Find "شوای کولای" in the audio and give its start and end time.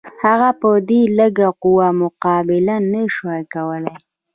3.15-3.97